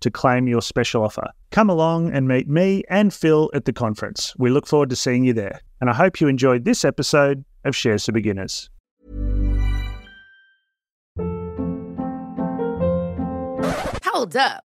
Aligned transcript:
to 0.00 0.10
claim 0.10 0.46
your 0.46 0.62
special 0.62 1.02
offer. 1.02 1.30
Come 1.50 1.70
along 1.70 2.12
and 2.12 2.28
meet 2.28 2.48
me 2.48 2.82
and 2.90 3.12
Phil 3.12 3.50
at 3.54 3.64
the 3.64 3.72
conference. 3.72 4.34
We 4.38 4.50
look 4.50 4.66
forward 4.66 4.90
to 4.90 4.96
seeing 4.96 5.24
you 5.24 5.32
there. 5.32 5.60
And 5.80 5.88
I 5.90 5.94
hope 5.94 6.20
you 6.20 6.28
enjoyed 6.28 6.64
this 6.64 6.84
episode 6.84 7.44
of 7.64 7.74
Shares 7.74 8.04
for 8.04 8.12
Beginners. 8.12 8.70
Hold 14.04 14.36
up. 14.36 14.65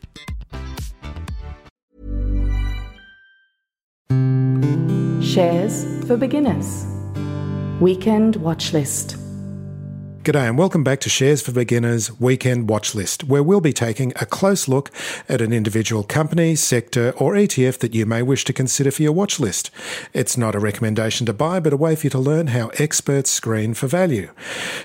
Shares 5.31 5.85
for 6.07 6.17
Beginners. 6.17 6.85
Weekend 7.79 8.35
Watch 8.35 8.73
List. 8.73 9.15
G'day 10.23 10.49
and 10.49 10.57
welcome 10.57 10.83
back 10.83 10.99
to 10.99 11.09
Shares 11.09 11.41
for 11.41 11.53
Beginners 11.53 12.19
Weekend 12.19 12.67
Watch 12.67 12.93
List, 12.93 13.23
where 13.23 13.41
we'll 13.41 13.61
be 13.61 13.71
taking 13.71 14.11
a 14.19 14.25
close 14.25 14.67
look 14.67 14.91
at 15.29 15.39
an 15.39 15.53
individual 15.53 16.03
company, 16.03 16.57
sector, 16.57 17.13
or 17.15 17.35
ETF 17.35 17.79
that 17.79 17.95
you 17.95 18.05
may 18.05 18.21
wish 18.21 18.43
to 18.43 18.51
consider 18.51 18.91
for 18.91 19.03
your 19.03 19.13
watch 19.13 19.39
list. 19.39 19.71
It's 20.11 20.35
not 20.35 20.53
a 20.53 20.59
recommendation 20.59 21.25
to 21.27 21.33
buy, 21.33 21.61
but 21.61 21.71
a 21.71 21.77
way 21.77 21.95
for 21.95 22.07
you 22.07 22.11
to 22.11 22.19
learn 22.19 22.47
how 22.47 22.67
experts 22.77 23.31
screen 23.31 23.73
for 23.73 23.87
value. 23.87 24.31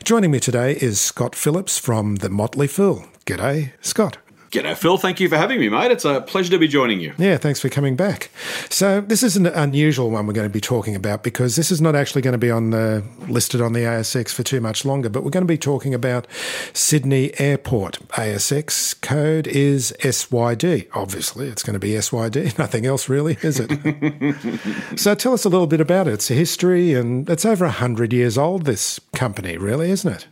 Joining 0.05 0.31
me 0.31 0.39
today 0.39 0.77
is 0.77 1.01
Scott 1.01 1.35
Phillips 1.35 1.77
from 1.77 2.17
The 2.17 2.31
Motley 2.31 2.69
Fool. 2.69 3.05
G'day, 3.27 3.73
Scott. 3.81 4.19
G'day, 4.51 4.77
Phil. 4.77 4.97
Thank 4.97 5.19
you 5.19 5.29
for 5.29 5.37
having 5.37 5.59
me, 5.59 5.69
mate. 5.69 5.91
It's 5.91 6.05
a 6.05 6.21
pleasure 6.21 6.51
to 6.51 6.59
be 6.59 6.69
joining 6.69 7.01
you. 7.01 7.12
Yeah, 7.19 7.37
thanks 7.37 7.59
for 7.59 7.69
coming 7.69 7.97
back. 7.97 8.31
So 8.71 9.01
this 9.01 9.25
is 9.25 9.37
an 9.37 9.47
unusual 9.47 10.11
one 10.11 10.27
we're 10.27 10.34
going 10.34 10.49
to 10.49 10.53
be 10.53 10.61
talking 10.61 10.95
about 10.95 11.25
because 11.25 11.57
this 11.57 11.73
is 11.73 11.81
not 11.81 11.97
actually 11.97 12.23
going 12.23 12.33
to 12.33 12.39
be 12.39 12.51
on 12.51 12.71
the 12.71 13.03
listed 13.29 13.61
on 13.61 13.73
the 13.73 13.81
ASX 13.81 14.33
for 14.33 14.45
too 14.45 14.61
much 14.61 14.85
longer, 14.85 15.09
but 15.09 15.25
we're 15.25 15.31
going 15.31 15.45
to 15.45 15.53
be 15.53 15.59
talking 15.59 15.95
about 15.95 16.29
Sydney 16.73 17.33
Airport. 17.41 17.99
ASX 18.11 19.01
code 19.01 19.49
is 19.49 19.93
SYD. 20.01 20.89
Obviously, 20.95 21.49
it's 21.49 21.65
going 21.65 21.75
to 21.75 21.81
be 21.81 21.91
SYD. 21.91 22.56
Nothing 22.59 22.87
else 22.87 23.09
really, 23.09 23.37
is 23.43 23.61
it? 23.61 24.97
so 24.99 25.15
tell 25.17 25.33
us 25.33 25.45
a 25.45 25.49
little 25.49 25.67
bit 25.67 25.81
about 25.81 26.06
it. 26.06 26.15
It's 26.15 26.31
a 26.31 26.35
history 26.35 26.95
and 26.95 27.29
it's 27.29 27.45
over 27.45 27.65
100 27.65 28.12
years 28.12 28.39
old, 28.39 28.65
this 28.65 29.01
company, 29.12 29.59
really, 29.59 29.91
isn't 29.91 30.12
it? 30.12 30.27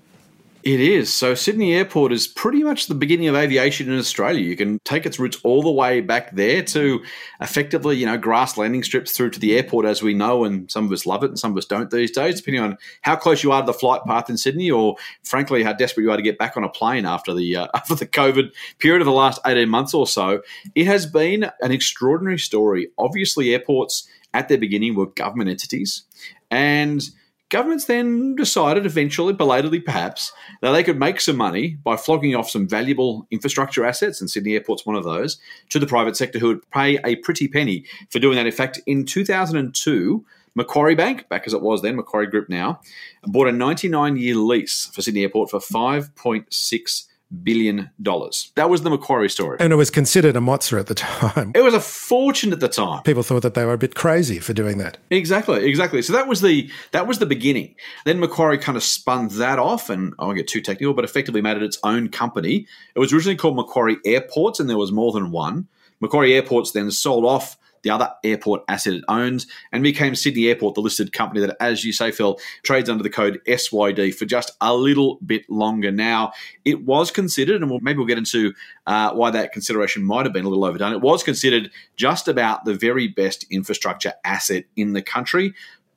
It 0.65 0.81
is. 0.81 1.13
So 1.13 1.35
Sydney 1.35 1.75
Airport 1.75 2.11
is 2.11 2.27
pretty 2.27 2.63
much 2.63 2.87
the 2.87 2.95
beginning 2.95 3.29
of 3.29 3.35
aviation 3.35 3.93
in 3.93 3.99
Australia. 3.99 4.41
You 4.41 4.57
can 4.57 4.79
take 4.79 5.05
its 5.05 5.19
roots 5.19 5.39
all 5.45 5.63
the 5.63 5.71
way 5.71 6.01
back 6.01 6.35
there 6.35 6.63
to 6.63 7.05
effectively, 7.39 7.99
you 7.99 8.07
know, 8.07 8.17
grass 8.17 8.57
landing 8.57 8.83
strips 8.83 9.13
through 9.13 9.29
to 9.31 9.41
the 9.41 9.55
airport 9.57 9.85
as 9.85 10.03
we 10.03 10.15
know, 10.15 10.43
and 10.43 10.71
some 10.71 10.87
of 10.87 10.93
us 10.93 11.05
love 11.05 11.23
it 11.23 11.29
and 11.29 11.39
some 11.39 11.51
of 11.51 11.59
us 11.59 11.67
don't 11.67 11.91
these 11.91 12.13
days, 12.13 12.37
depending 12.37 12.63
on 12.63 12.79
how 13.03 13.15
close 13.15 13.45
you 13.45 13.53
are 13.53 13.61
to 13.61 13.67
the 13.67 13.75
flight 13.75 14.01
path 14.07 14.31
in 14.31 14.39
Sydney, 14.39 14.71
or 14.71 14.97
frankly 15.23 15.63
how 15.63 15.75
desperate 15.75 16.05
you 16.05 16.11
are 16.11 16.17
to 16.17 16.23
get 16.23 16.39
back 16.39 16.57
on 16.57 16.65
a 16.65 16.71
plane 16.71 17.05
after 17.05 17.35
the 17.35 17.57
uh, 17.57 17.69
after 17.75 17.95
the 17.95 18.07
COVID 18.07 18.51
period 18.79 19.03
of 19.03 19.07
the 19.07 19.13
last 19.13 19.43
eighteen 19.45 19.69
months 19.69 19.93
or 19.93 20.07
so. 20.07 20.41
It 20.75 20.87
has 20.87 21.05
been 21.05 21.51
an 21.61 21.73
extraordinary 21.73 22.39
story. 22.39 22.89
Obviously, 22.97 23.53
airports 23.53 24.09
at 24.33 24.49
their 24.49 24.57
beginning 24.57 24.95
were 24.95 25.09
government 25.09 25.51
entities, 25.51 26.05
and 26.51 27.07
Governments 27.55 27.85
then 27.85 28.35
decided, 28.35 28.85
eventually, 28.85 29.33
belatedly 29.33 29.79
perhaps, 29.79 30.33
that 30.61 30.73
they 30.73 30.83
could 30.83 30.99
make 30.99 31.21
some 31.21 31.37
money 31.37 31.79
by 31.85 31.97
flogging 31.97 32.35
off 32.35 32.51
some 32.51 32.69
valuable 32.69 33.29
infrastructure 33.31 33.85
assets, 33.85 34.21
and 34.21 34.29
Sydney 34.29 34.55
Airport's 34.55 34.85
one 34.85 34.97
of 34.97 35.05
those, 35.05 35.39
to 35.69 35.79
the 35.79 35.87
private 35.87 36.17
sector 36.17 36.41
who 36.41 36.49
would 36.49 36.69
pay 36.73 36.99
a 37.05 37.15
pretty 37.15 37.47
penny 37.47 37.85
for 38.11 38.19
doing 38.19 38.35
that. 38.35 38.47
In 38.47 38.51
fact, 38.51 38.81
in 38.87 39.07
2002, 39.07 40.25
Macquarie 40.57 40.97
Bank, 40.97 41.29
back 41.29 41.45
as 41.47 41.55
it 41.55 41.63
was 41.63 41.81
then, 41.81 41.95
Macquarie 41.95 42.27
Group 42.27 42.49
now, 42.49 42.81
bought 43.23 43.47
a 43.47 43.53
99 43.53 44.17
year 44.17 44.35
lease 44.35 44.87
for 44.87 45.01
Sydney 45.03 45.23
Airport 45.23 45.49
for 45.49 45.61
5.6 45.61 47.07
billion 47.43 47.91
dollars. 48.00 48.53
That 48.55 48.71
was 48.71 48.83
the 48.83 48.91
Macquarie 48.91 49.31
story. 49.31 49.59
And 49.61 49.72
it 49.72 49.77
was 49.77 49.91
considered 49.91 50.37
a 50.37 50.41
mozza 50.41 50.78
at 50.78 50.87
the 50.87 50.95
time. 50.95 51.53
It 51.55 51.62
was 51.62 51.75
a 51.75 51.81
fortune 51.81 52.53
at 52.53 52.61
the 52.61 52.69
time. 52.69 53.03
People 53.03 53.22
thought 53.22 53.43
that 53.43 53.55
they 53.55 53.65
were 53.65 53.72
a 53.72 53.78
bit 53.78 53.95
crazy 53.95 54.39
for 54.39 54.53
doing 54.53 54.78
that. 54.78 54.99
Exactly, 55.11 55.65
exactly. 55.65 56.03
So 56.03 56.12
that 56.12 56.28
was 56.28 56.41
the 56.41 56.71
that 56.93 57.06
was 57.06 57.19
the 57.19 57.27
beginning. 57.27 57.75
Then 58.05 58.21
Macquarie 58.21 58.59
kind 58.59 58.77
of 58.77 58.83
spun 58.83 59.28
that 59.28 59.59
off 59.59 59.91
and 59.91 60.15
I 60.19 60.25
won't 60.25 60.37
get 60.37 60.49
too 60.49 60.61
technical, 60.61 60.94
but 60.94 61.05
effectively 61.05 61.43
made 61.43 61.56
it 61.56 61.62
its 61.62 61.78
own 61.83 62.09
company. 62.09 62.67
It 62.94 62.99
was 62.99 63.12
originally 63.12 63.37
called 63.37 63.56
Macquarie 63.56 63.99
Airports 64.05 64.61
and 64.61 64.69
there 64.69 64.78
was 64.78 64.93
more 64.93 65.12
than 65.12 65.31
one. 65.31 65.69
Macquarie 66.00 66.34
Airports 66.34 66.73
then 66.73 66.91
sold 66.91 67.25
off 67.25 67.56
the 67.84 67.91
other 67.91 68.11
airport 68.25 68.65
asset 68.67 68.95
it 68.95 69.05
owns, 69.09 69.47
and 69.71 69.83
became 69.83 70.17
Sydney 70.17 70.49
Airport, 70.49 70.75
the 70.75 70.81
listed 70.81 71.12
company 71.12 71.41
that, 71.41 71.56
as 71.61 71.84
you 71.84 71.93
say, 71.93 72.11
Phil, 72.11 72.39
trades 72.65 72.91
under 72.91 73.05
the 73.05 73.11
code 73.11 73.41
SYD 73.47 74.15
for 74.15 74.25
just 74.25 74.50
a 74.61 74.75
little 74.75 75.19
bit 75.25 75.49
longer 75.49 75.93
now. 75.93 76.33
It 76.65 76.84
was 76.84 77.12
considered, 77.12 77.61
and 77.61 77.71
we'll, 77.71 77.81
maybe 77.81 77.99
we'll 77.99 78.09
get 78.09 78.19
into 78.19 78.53
uh, 78.87 79.12
why 79.12 79.31
that 79.31 79.53
consideration 79.53 80.03
might 80.03 80.27
have 80.27 80.33
been 80.33 80.44
a 80.44 80.49
little 80.49 80.65
overdone. 80.65 80.93
It 80.93 81.00
was 81.00 81.23
considered 81.23 81.71
just 81.97 82.27
about 82.27 82.65
the 82.65 82.75
very 82.75 83.06
best 83.06 83.47
infrastructure 83.50 84.15
asset 84.25 84.65
in 84.75 84.94
the 84.94 85.03
country 85.03 85.55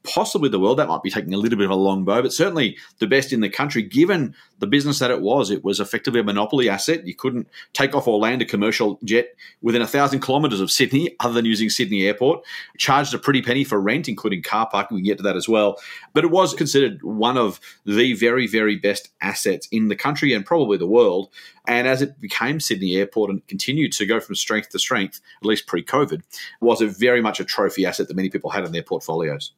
possibly 0.08 0.50
the 0.50 0.60
world. 0.60 0.80
That 0.80 0.88
might 0.88 1.04
be 1.04 1.10
taking 1.10 1.34
a 1.34 1.38
little 1.38 1.58
bit 1.58 1.66
of 1.66 1.72
a 1.72 1.76
long 1.76 2.04
bow, 2.06 2.22
but 2.22 2.34
certainly 2.34 2.78
the 3.00 3.08
best 3.08 3.32
in 3.34 3.42
the 3.42 3.50
country, 3.50 3.82
given 3.82 4.36
the 4.60 4.68
business 4.68 5.00
that 5.00 5.12
it 5.12 5.22
was. 5.22 5.52
It 5.52 5.64
was 5.64 5.80
effectively 5.80 6.20
a 6.20 6.24
monopoly 6.24 6.70
asset. 6.70 7.06
You 7.06 7.16
couldn't 7.16 7.48
take 7.74 7.94
off 7.94 8.08
or 8.08 8.18
land 8.18 8.42
a 8.42 8.46
commercial 8.46 9.00
jet 9.04 9.36
within 9.62 9.82
a 9.82 9.88
thousand 9.88 10.22
kilometres 10.22 10.60
of 10.60 10.72
Sydney 10.72 11.16
other 11.20 11.34
than 11.34 11.46
using 11.46 11.70
Sydney 11.70 12.06
Airport. 12.06 12.44
Charged 12.78 13.14
a 13.14 13.20
pretty 13.20 13.42
penny 13.42 13.64
for 13.64 13.80
rent, 13.80 14.08
including 14.08 14.42
car 14.42 14.68
parking. 14.70 14.96
We 14.96 15.02
can 15.02 15.08
get 15.08 15.18
to 15.18 15.24
that 15.24 15.36
as 15.36 15.48
well. 15.48 15.78
But 16.14 16.24
it 16.24 16.32
was 16.32 16.54
considered 16.54 17.04
one 17.04 17.38
of 17.38 17.60
the 17.86 18.14
very, 18.14 18.48
very 18.48 18.76
best 18.76 19.10
assets 19.22 19.68
in 19.72 19.88
the 19.88 19.96
country 19.96 20.34
and 20.34 20.46
probably 20.46 20.78
the 20.78 20.88
world. 20.88 21.30
And 21.68 21.88
as 21.88 22.02
it 22.02 22.20
became 22.22 22.60
Sydney 22.60 22.96
Airport 22.96 23.30
and 23.30 23.46
continued 23.48 23.92
to 23.94 24.06
go 24.06 24.20
from 24.20 24.36
strength 24.36 24.70
to 24.70 24.80
strength, 24.80 25.20
at 25.42 25.46
least 25.46 25.68
pre 25.68 25.84
COVID, 25.84 26.22
was 26.62 26.82
a 26.82 26.88
very 26.88 27.22
much 27.22 27.40
a 27.40 27.46
trophy 27.46 27.86
asset 27.86 28.08
that 28.08 28.16
many 28.16 28.30
people 28.30 28.50
had 28.50 28.64
in 28.64 28.72
their 28.72 28.84
portfolios. 28.84 29.54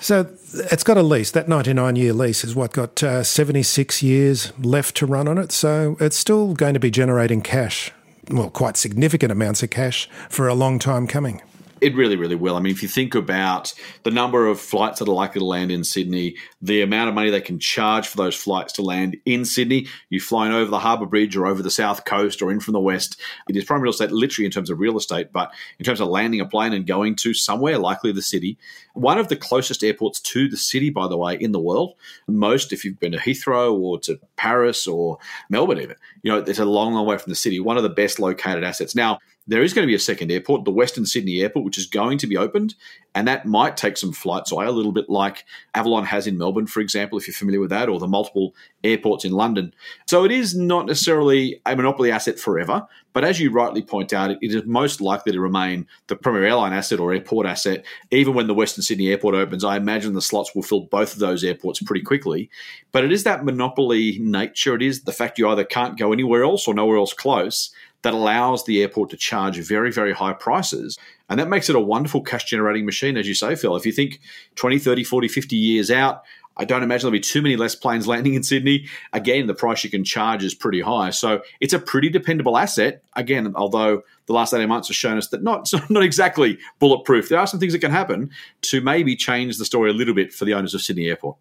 So 0.00 0.28
it's 0.70 0.84
got 0.84 0.96
a 0.96 1.02
lease. 1.02 1.30
That 1.30 1.48
99 1.48 1.96
year 1.96 2.12
lease 2.12 2.42
has 2.42 2.54
what 2.54 2.72
got 2.72 3.02
uh, 3.02 3.22
76 3.22 4.02
years 4.02 4.52
left 4.58 4.96
to 4.96 5.06
run 5.06 5.28
on 5.28 5.38
it. 5.38 5.52
So 5.52 5.96
it's 6.00 6.16
still 6.16 6.54
going 6.54 6.74
to 6.74 6.80
be 6.80 6.90
generating 6.90 7.40
cash, 7.40 7.92
well, 8.30 8.50
quite 8.50 8.76
significant 8.76 9.32
amounts 9.32 9.62
of 9.62 9.70
cash 9.70 10.08
for 10.28 10.48
a 10.48 10.54
long 10.54 10.78
time 10.78 11.06
coming. 11.06 11.40
It 11.80 11.94
really, 11.96 12.16
really 12.16 12.36
will. 12.36 12.56
I 12.56 12.60
mean, 12.60 12.72
if 12.72 12.82
you 12.82 12.88
think 12.88 13.14
about 13.14 13.74
the 14.04 14.10
number 14.10 14.46
of 14.46 14.60
flights 14.60 15.00
that 15.00 15.08
are 15.08 15.14
likely 15.14 15.40
to 15.40 15.44
land 15.44 15.70
in 15.70 15.84
Sydney, 15.84 16.36
the 16.62 16.82
amount 16.82 17.08
of 17.08 17.14
money 17.14 17.30
they 17.30 17.40
can 17.40 17.58
charge 17.58 18.06
for 18.06 18.16
those 18.16 18.36
flights 18.36 18.72
to 18.74 18.82
land 18.82 19.16
in 19.26 19.44
Sydney, 19.44 19.88
you've 20.08 20.22
flown 20.22 20.52
over 20.52 20.70
the 20.70 20.78
Harbour 20.78 21.04
Bridge 21.04 21.36
or 21.36 21.46
over 21.46 21.62
the 21.62 21.70
south 21.70 22.04
coast 22.04 22.40
or 22.40 22.50
in 22.50 22.60
from 22.60 22.72
the 22.72 22.80
west. 22.80 23.20
It 23.48 23.56
is 23.56 23.64
prime 23.64 23.80
real 23.80 23.90
estate, 23.90 24.12
literally 24.12 24.46
in 24.46 24.52
terms 24.52 24.70
of 24.70 24.78
real 24.78 24.96
estate, 24.96 25.32
but 25.32 25.52
in 25.78 25.84
terms 25.84 26.00
of 26.00 26.08
landing 26.08 26.40
a 26.40 26.46
plane 26.46 26.72
and 26.72 26.86
going 26.86 27.16
to 27.16 27.34
somewhere, 27.34 27.76
likely 27.76 28.12
the 28.12 28.22
city. 28.22 28.56
One 28.94 29.18
of 29.18 29.28
the 29.28 29.36
closest 29.36 29.82
airports 29.82 30.20
to 30.20 30.48
the 30.48 30.56
city, 30.56 30.90
by 30.90 31.08
the 31.08 31.18
way, 31.18 31.34
in 31.34 31.52
the 31.52 31.60
world. 31.60 31.94
Most, 32.28 32.72
if 32.72 32.84
you've 32.84 33.00
been 33.00 33.12
to 33.12 33.18
Heathrow 33.18 33.74
or 33.74 33.98
to 34.00 34.18
Paris 34.36 34.86
or 34.86 35.18
Melbourne, 35.50 35.80
even, 35.80 35.96
you 36.22 36.30
know, 36.30 36.38
it's 36.38 36.58
a 36.58 36.64
long, 36.64 36.94
long 36.94 37.04
way 37.04 37.18
from 37.18 37.30
the 37.30 37.36
city. 37.36 37.58
One 37.58 37.76
of 37.76 37.82
the 37.82 37.88
best 37.88 38.20
located 38.20 38.62
assets. 38.62 38.94
Now, 38.94 39.18
there 39.46 39.62
is 39.62 39.74
going 39.74 39.86
to 39.86 39.90
be 39.90 39.94
a 39.94 40.00
second 40.00 40.30
airport, 40.30 40.64
the 40.64 40.70
Western 40.70 41.04
Sydney 41.04 41.42
Airport, 41.42 41.64
which 41.64 41.78
is 41.78 41.86
going 41.86 42.18
to 42.18 42.26
be 42.26 42.36
opened, 42.36 42.74
and 43.14 43.28
that 43.28 43.46
might 43.46 43.76
take 43.76 43.96
some 43.96 44.12
flights 44.12 44.50
away, 44.50 44.66
a 44.66 44.70
little 44.70 44.92
bit 44.92 45.08
like 45.08 45.44
Avalon 45.74 46.04
has 46.04 46.26
in 46.26 46.38
Melbourne, 46.38 46.66
for 46.66 46.80
example, 46.80 47.18
if 47.18 47.26
you're 47.26 47.34
familiar 47.34 47.60
with 47.60 47.70
that, 47.70 47.88
or 47.88 47.98
the 47.98 48.08
multiple 48.08 48.54
airports 48.82 49.24
in 49.24 49.32
London. 49.32 49.74
So 50.08 50.24
it 50.24 50.32
is 50.32 50.56
not 50.56 50.86
necessarily 50.86 51.60
a 51.66 51.76
monopoly 51.76 52.10
asset 52.10 52.38
forever, 52.38 52.86
but 53.12 53.24
as 53.24 53.38
you 53.38 53.50
rightly 53.50 53.82
point 53.82 54.12
out, 54.12 54.30
it 54.30 54.38
is 54.40 54.62
most 54.64 55.00
likely 55.00 55.32
to 55.32 55.40
remain 55.40 55.86
the 56.08 56.16
premier 56.16 56.44
airline 56.44 56.72
asset 56.72 56.98
or 56.98 57.12
airport 57.12 57.46
asset. 57.46 57.84
Even 58.10 58.34
when 58.34 58.48
the 58.48 58.54
Western 58.54 58.82
Sydney 58.82 59.08
Airport 59.08 59.36
opens, 59.36 59.62
I 59.62 59.76
imagine 59.76 60.14
the 60.14 60.20
slots 60.20 60.54
will 60.54 60.62
fill 60.62 60.86
both 60.86 61.12
of 61.12 61.20
those 61.20 61.44
airports 61.44 61.80
pretty 61.80 62.02
quickly. 62.02 62.50
But 62.90 63.04
it 63.04 63.12
is 63.12 63.22
that 63.22 63.44
monopoly 63.44 64.18
nature. 64.20 64.74
It 64.74 64.82
is 64.82 65.02
the 65.02 65.12
fact 65.12 65.38
you 65.38 65.48
either 65.48 65.64
can't 65.64 65.98
go 65.98 66.12
anywhere 66.12 66.42
else 66.42 66.66
or 66.66 66.74
nowhere 66.74 66.96
else 66.96 67.12
close 67.12 67.70
that 68.04 68.14
allows 68.14 68.64
the 68.64 68.82
airport 68.82 69.10
to 69.10 69.16
charge 69.16 69.58
very, 69.58 69.90
very 69.90 70.12
high 70.12 70.34
prices. 70.34 70.98
And 71.30 71.40
that 71.40 71.48
makes 71.48 71.70
it 71.70 71.74
a 71.74 71.80
wonderful 71.80 72.22
cash 72.22 72.44
generating 72.44 72.84
machine, 72.84 73.16
as 73.16 73.26
you 73.26 73.34
say, 73.34 73.56
Phil. 73.56 73.74
If 73.76 73.86
you 73.86 73.92
think 73.92 74.20
20, 74.56 74.78
30, 74.78 75.04
40, 75.04 75.26
50 75.26 75.56
years 75.56 75.90
out, 75.90 76.22
I 76.58 76.66
don't 76.66 76.82
imagine 76.82 77.06
there'll 77.06 77.12
be 77.12 77.20
too 77.20 77.40
many 77.40 77.56
less 77.56 77.74
planes 77.74 78.06
landing 78.06 78.34
in 78.34 78.42
Sydney. 78.42 78.86
Again, 79.14 79.46
the 79.46 79.54
price 79.54 79.82
you 79.82 79.90
can 79.90 80.04
charge 80.04 80.44
is 80.44 80.54
pretty 80.54 80.82
high. 80.82 81.10
So 81.10 81.40
it's 81.60 81.72
a 81.72 81.78
pretty 81.78 82.10
dependable 82.10 82.58
asset. 82.58 83.02
Again, 83.14 83.54
although 83.56 84.02
the 84.26 84.34
last 84.34 84.52
18 84.52 84.68
months 84.68 84.88
has 84.88 84.96
shown 84.96 85.16
us 85.16 85.28
that 85.28 85.42
not, 85.42 85.70
not 85.88 86.02
exactly 86.02 86.58
bulletproof. 86.80 87.30
There 87.30 87.40
are 87.40 87.46
some 87.46 87.58
things 87.58 87.72
that 87.72 87.80
can 87.80 87.90
happen 87.90 88.30
to 88.62 88.82
maybe 88.82 89.16
change 89.16 89.56
the 89.56 89.64
story 89.64 89.90
a 89.90 89.94
little 89.94 90.14
bit 90.14 90.32
for 90.32 90.44
the 90.44 90.52
owners 90.52 90.74
of 90.74 90.82
Sydney 90.82 91.08
Airport. 91.08 91.38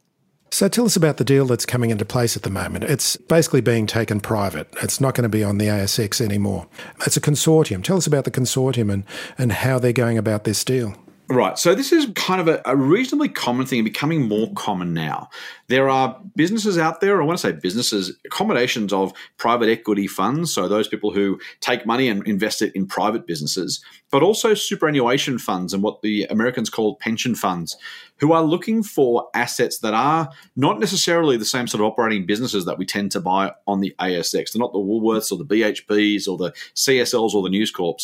So 0.53 0.67
tell 0.67 0.85
us 0.85 0.95
about 0.95 1.17
the 1.17 1.23
deal 1.23 1.47
that's 1.47 1.65
coming 1.65 1.89
into 1.89 2.05
place 2.05 2.37
at 2.37 2.43
the 2.43 2.51
moment. 2.51 2.83
It's 2.83 3.17
basically 3.17 3.61
being 3.61 3.87
taken 3.87 4.19
private. 4.19 4.67
It's 4.83 5.01
not 5.01 5.15
going 5.15 5.23
to 5.23 5.29
be 5.29 5.43
on 5.43 5.57
the 5.57 5.65
ASX 5.65 6.21
anymore. 6.21 6.67
It's 7.07 7.17
a 7.17 7.21
consortium. 7.21 7.83
Tell 7.83 7.97
us 7.97 8.05
about 8.05 8.23
the 8.23 8.29
consortium 8.29 8.93
and, 8.93 9.03
and 9.35 9.51
how 9.51 9.79
they're 9.79 9.91
going 9.91 10.19
about 10.19 10.43
this 10.43 10.63
deal. 10.63 10.93
Right. 11.29 11.57
So 11.57 11.73
this 11.73 11.91
is 11.91 12.07
kind 12.15 12.39
of 12.39 12.47
a, 12.47 12.61
a, 12.65 12.75
reasonably 12.75 13.29
common 13.29 13.65
thing 13.65 13.79
and 13.79 13.85
becoming 13.85 14.27
more 14.27 14.51
common 14.53 14.93
now. 14.93 15.29
There 15.69 15.89
are 15.89 16.21
businesses 16.35 16.77
out 16.77 17.01
there, 17.01 17.19
I 17.19 17.25
want 17.25 17.39
to 17.39 17.47
say 17.47 17.53
businesses, 17.53 18.15
accommodations 18.25 18.93
of 18.93 19.13
private 19.37 19.69
equity 19.69 20.05
funds, 20.05 20.53
so 20.53 20.67
those 20.67 20.87
people 20.87 21.11
who 21.11 21.39
take 21.61 21.87
money 21.87 22.09
and 22.09 22.27
invest 22.27 22.61
it 22.61 22.75
in 22.75 22.85
private 22.85 23.25
businesses, 23.25 23.83
but 24.11 24.21
also 24.21 24.53
superannuation 24.53 25.39
funds 25.39 25.73
and 25.73 25.81
what 25.81 26.01
the 26.01 26.25
Americans 26.25 26.69
call 26.69 26.97
pension 26.97 27.33
funds, 27.35 27.77
who 28.23 28.31
are 28.31 28.41
looking 28.41 28.81
for 28.81 29.27
assets 29.33 29.79
that 29.79 29.93
are 29.93 30.29
not 30.55 30.79
necessarily 30.79 31.35
the 31.35 31.43
same 31.43 31.67
sort 31.67 31.81
of 31.81 31.87
operating 31.87 32.25
businesses 32.25 32.63
that 32.63 32.77
we 32.77 32.85
tend 32.85 33.11
to 33.11 33.19
buy 33.19 33.51
on 33.67 33.81
the 33.81 33.93
ASX. 33.99 34.53
They're 34.53 34.61
not 34.61 34.71
the 34.71 34.79
Woolworths 34.79 35.29
or 35.29 35.37
the 35.37 35.43
BHPs 35.43 36.25
or 36.29 36.37
the 36.37 36.53
CSLs 36.73 37.33
or 37.33 37.43
the 37.43 37.49
News 37.49 37.69
Corps. 37.69 37.97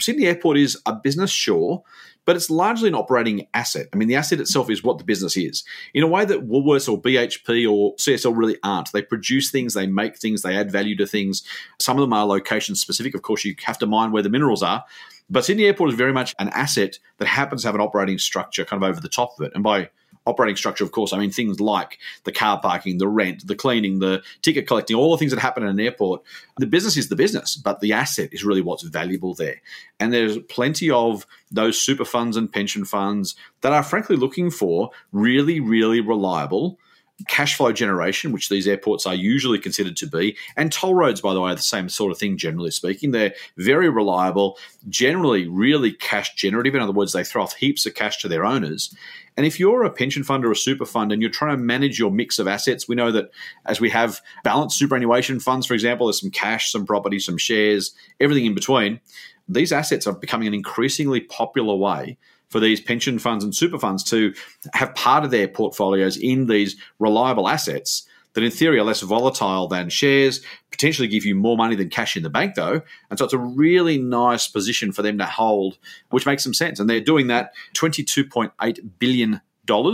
Sydney 0.00 0.24
Airport 0.24 0.56
is 0.56 0.80
a 0.86 0.94
business, 0.94 1.30
sure, 1.30 1.82
but 2.24 2.34
it's 2.34 2.48
largely 2.48 2.88
an 2.88 2.94
operating 2.94 3.46
asset. 3.52 3.88
I 3.92 3.98
mean, 3.98 4.08
the 4.08 4.16
asset 4.16 4.40
itself 4.40 4.70
is 4.70 4.82
what 4.82 4.96
the 4.96 5.04
business 5.04 5.36
is 5.36 5.64
in 5.92 6.02
a 6.02 6.08
way 6.08 6.24
that 6.24 6.48
Woolworths 6.48 6.90
or 6.90 6.98
BHP 6.98 7.70
or 7.70 7.94
CSL 7.96 8.34
really 8.34 8.56
aren't. 8.64 8.90
They 8.92 9.02
produce 9.02 9.50
things, 9.50 9.74
they 9.74 9.86
make 9.86 10.16
things, 10.16 10.40
they 10.40 10.56
add 10.56 10.72
value 10.72 10.96
to 10.96 11.06
things. 11.06 11.42
Some 11.78 11.98
of 11.98 12.00
them 12.00 12.14
are 12.14 12.24
location 12.24 12.74
specific. 12.74 13.14
Of 13.14 13.20
course, 13.20 13.44
you 13.44 13.54
have 13.64 13.78
to 13.80 13.86
mine 13.86 14.12
where 14.12 14.22
the 14.22 14.30
minerals 14.30 14.62
are. 14.62 14.86
But 15.30 15.44
Sydney 15.44 15.66
Airport 15.66 15.90
is 15.90 15.96
very 15.96 16.12
much 16.12 16.34
an 16.38 16.48
asset 16.48 16.98
that 17.18 17.28
happens 17.28 17.62
to 17.62 17.68
have 17.68 17.74
an 17.74 17.80
operating 17.80 18.18
structure 18.18 18.64
kind 18.64 18.82
of 18.82 18.88
over 18.88 19.00
the 19.00 19.08
top 19.08 19.38
of 19.38 19.46
it. 19.46 19.52
And 19.54 19.62
by 19.62 19.90
operating 20.26 20.56
structure, 20.56 20.84
of 20.84 20.92
course, 20.92 21.12
I 21.12 21.18
mean 21.18 21.30
things 21.30 21.60
like 21.60 21.98
the 22.24 22.32
car 22.32 22.60
parking, 22.60 22.98
the 22.98 23.08
rent, 23.08 23.46
the 23.46 23.54
cleaning, 23.54 23.98
the 23.98 24.22
ticket 24.42 24.66
collecting, 24.66 24.96
all 24.96 25.10
the 25.10 25.18
things 25.18 25.32
that 25.32 25.40
happen 25.40 25.62
in 25.62 25.70
an 25.70 25.80
airport. 25.80 26.22
The 26.58 26.66
business 26.66 26.96
is 26.96 27.08
the 27.08 27.16
business, 27.16 27.56
but 27.56 27.80
the 27.80 27.92
asset 27.92 28.30
is 28.32 28.44
really 28.44 28.60
what's 28.60 28.82
valuable 28.82 29.34
there. 29.34 29.60
And 29.98 30.12
there's 30.12 30.38
plenty 30.38 30.90
of 30.90 31.26
those 31.50 31.80
super 31.80 32.04
funds 32.04 32.36
and 32.36 32.52
pension 32.52 32.84
funds 32.84 33.34
that 33.62 33.72
are 33.72 33.82
frankly 33.82 34.16
looking 34.16 34.50
for 34.50 34.90
really, 35.12 35.60
really 35.60 36.00
reliable 36.00 36.78
cash 37.26 37.56
flow 37.56 37.72
generation, 37.72 38.32
which 38.32 38.48
these 38.48 38.68
airports 38.68 39.06
are 39.06 39.14
usually 39.14 39.58
considered 39.58 39.96
to 39.96 40.06
be, 40.06 40.36
and 40.56 40.70
toll 40.70 40.94
roads, 40.94 41.20
by 41.20 41.34
the 41.34 41.40
way, 41.40 41.50
are 41.50 41.56
the 41.56 41.62
same 41.62 41.88
sort 41.88 42.12
of 42.12 42.18
thing, 42.18 42.36
generally 42.36 42.70
speaking. 42.70 43.10
They're 43.10 43.34
very 43.56 43.88
reliable, 43.88 44.56
generally 44.88 45.48
really 45.48 45.92
cash 45.92 46.34
generative. 46.34 46.74
In 46.74 46.80
other 46.80 46.92
words, 46.92 47.12
they 47.12 47.24
throw 47.24 47.42
off 47.42 47.54
heaps 47.54 47.86
of 47.86 47.94
cash 47.94 48.18
to 48.22 48.28
their 48.28 48.44
owners. 48.44 48.94
And 49.36 49.46
if 49.46 49.58
you're 49.58 49.84
a 49.84 49.90
pension 49.90 50.24
fund 50.24 50.44
or 50.44 50.52
a 50.52 50.56
super 50.56 50.84
fund 50.84 51.12
and 51.12 51.22
you're 51.22 51.30
trying 51.30 51.56
to 51.56 51.62
manage 51.62 51.98
your 51.98 52.10
mix 52.10 52.38
of 52.38 52.48
assets, 52.48 52.88
we 52.88 52.96
know 52.96 53.12
that 53.12 53.30
as 53.66 53.80
we 53.80 53.90
have 53.90 54.20
balanced 54.42 54.78
superannuation 54.78 55.40
funds, 55.40 55.66
for 55.66 55.74
example, 55.74 56.06
there's 56.06 56.20
some 56.20 56.30
cash, 56.30 56.72
some 56.72 56.86
property, 56.86 57.18
some 57.18 57.38
shares, 57.38 57.94
everything 58.20 58.46
in 58.46 58.54
between. 58.54 59.00
These 59.48 59.72
assets 59.72 60.06
are 60.06 60.12
becoming 60.12 60.48
an 60.48 60.54
increasingly 60.54 61.20
popular 61.20 61.74
way 61.74 62.18
for 62.48 62.60
these 62.60 62.80
pension 62.80 63.18
funds 63.18 63.44
and 63.44 63.54
super 63.54 63.78
funds 63.78 64.02
to 64.04 64.32
have 64.72 64.94
part 64.94 65.24
of 65.24 65.30
their 65.30 65.48
portfolios 65.48 66.16
in 66.16 66.46
these 66.46 66.76
reliable 66.98 67.48
assets 67.48 68.06
that 68.34 68.44
in 68.44 68.50
theory 68.50 68.78
are 68.78 68.84
less 68.84 69.00
volatile 69.00 69.66
than 69.66 69.88
shares, 69.88 70.40
potentially 70.70 71.08
give 71.08 71.24
you 71.24 71.34
more 71.34 71.56
money 71.56 71.74
than 71.74 71.88
cash 71.88 72.16
in 72.16 72.22
the 72.22 72.30
bank 72.30 72.54
though. 72.54 72.80
And 73.10 73.18
so 73.18 73.24
it's 73.24 73.34
a 73.34 73.38
really 73.38 73.98
nice 73.98 74.46
position 74.46 74.92
for 74.92 75.02
them 75.02 75.18
to 75.18 75.26
hold, 75.26 75.78
which 76.10 76.26
makes 76.26 76.44
some 76.44 76.54
sense. 76.54 76.78
And 76.78 76.88
they're 76.88 77.00
doing 77.00 77.28
that 77.28 77.52
$22.8 77.74 78.90
billion. 78.98 79.40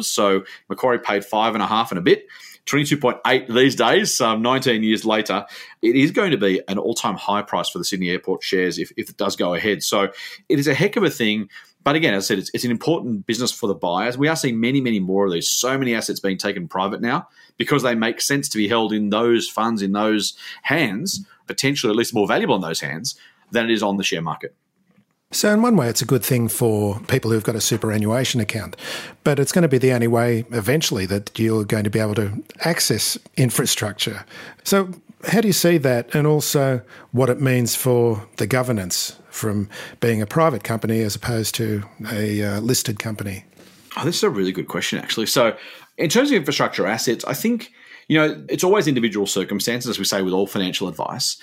So 0.03 0.45
Macquarie 0.69 0.99
paid 0.99 1.25
five 1.25 1.55
and 1.55 1.63
a 1.63 1.67
half 1.67 1.91
and 1.91 1.99
a 1.99 2.03
bit. 2.03 2.27
22.8 2.67 3.53
these 3.53 3.77
days, 3.77 4.21
um, 4.21 4.41
19 4.41 4.83
years 4.83 5.05
later, 5.05 5.45
it 5.83 5.97
is 5.97 6.11
going 6.11 6.31
to 6.31 6.39
be 6.39 6.63
an 6.69 6.79
all 6.79 6.95
time 6.95 7.17
high 7.17 7.43
price 7.43 7.69
for 7.69 7.79
the 7.79 7.85
Sydney 7.85 8.11
Airport 8.11 8.43
shares 8.43 8.79
if, 8.79 8.91
if 8.97 9.11
it 9.11 9.17
does 9.17 9.37
go 9.37 9.55
ahead. 9.55 9.83
So 9.83 10.09
it 10.49 10.59
is 10.59 10.67
a 10.67 10.75
heck 10.75 10.97
of 10.97 11.03
a 11.03 11.11
thing 11.11 11.51
but 11.85 11.97
again, 11.97 12.15
as 12.15 12.25
I 12.25 12.27
said, 12.29 12.39
it's, 12.39 12.51
it's, 12.55 12.65
an 12.65 12.71
important 12.71 13.27
business 13.27 13.53
for 13.53 13.67
the 13.67 13.75
buyers. 13.75 14.17
We 14.17 14.29
are 14.29 14.37
seeing 14.37 14.59
many, 14.59 14.81
many 14.81 15.01
more 15.01 15.27
of 15.27 15.33
these. 15.33 15.51
So 15.51 15.77
many 15.79 15.95
assets 15.95 16.19
being 16.19 16.39
taken 16.39 16.67
private 16.67 17.03
now 17.03 17.29
because 17.59 17.83
they 17.83 17.95
make 17.95 18.21
sense 18.21 18.49
to 18.49 18.59
be 18.59 18.69
held 18.69 18.93
in 18.93 19.11
those 19.11 19.49
funds, 19.49 19.83
in 19.83 19.93
those 19.93 20.35
hands, 20.63 21.27
potentially 21.47 21.91
at 21.91 21.97
least 21.97 22.15
more 22.15 22.27
valuable 22.27 22.57
in 22.57 22.63
those 22.63 22.81
hands 22.81 23.17
than 23.51 23.67
it 23.67 23.71
is 23.71 23.83
on 23.83 23.99
the 23.99 24.03
share 24.03 24.23
market. 24.23 24.55
So, 25.31 25.53
in 25.53 25.63
one 25.63 25.77
way, 25.77 25.89
it's 25.89 26.01
a 26.01 26.07
good 26.07 26.25
thing 26.25 26.49
for 26.49 27.01
people 27.09 27.31
who've 27.31 27.43
got 27.43 27.57
a 27.57 27.61
superannuation 27.61 28.41
account, 28.41 28.77
but 29.25 29.41
it's 29.41 29.51
going 29.51 29.63
to 29.63 29.69
be 29.69 29.79
the 29.79 29.93
only 29.93 30.07
way 30.07 30.45
eventually 30.53 31.07
that 31.07 31.37
you're 31.39 31.65
going 31.65 31.83
to 31.85 31.91
be 31.91 31.99
able 31.99 32.15
to 32.15 32.45
access 32.61 33.19
infrastructure. 33.37 34.25
So, 34.63 34.91
how 35.27 35.41
do 35.41 35.49
you 35.49 35.53
see 35.53 35.79
that, 35.79 36.15
and 36.15 36.27
also 36.27 36.83
what 37.13 37.29
it 37.29 37.41
means 37.41 37.75
for 37.75 38.27
the 38.37 38.47
governance 38.47 39.19
from 39.31 39.69
being 40.01 40.23
a 40.23 40.27
private 40.27 40.65
company 40.65 41.01
as 41.01 41.17
opposed 41.17 41.55
to 41.57 41.83
a 42.11 42.43
uh, 42.43 42.61
listed 42.61 42.99
company? 42.99 43.45
Oh, 43.97 44.05
this 44.05 44.17
is 44.17 44.23
a 44.23 44.31
really 44.31 44.53
good 44.53 44.69
question, 44.69 44.99
actually. 44.99 45.27
So, 45.27 45.57
in 45.99 46.11
terms 46.11 46.31
of 46.31 46.37
infrastructure 46.37 46.87
assets, 46.87 47.25
I 47.25 47.35
think 47.35 47.73
you 48.09 48.19
know 48.19 48.45
it's 48.49 48.65
always 48.65 48.87
individual 48.87 49.27
circumstances, 49.27 49.89
as 49.89 49.99
we 49.99 50.05
say 50.05 50.23
with 50.23 50.35
all 50.35 50.47
financial 50.47 50.89
advice. 50.89 51.37